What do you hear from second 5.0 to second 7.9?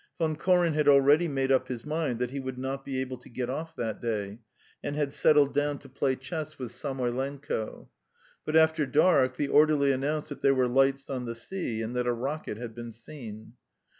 settled down to play chess with Samoylenko;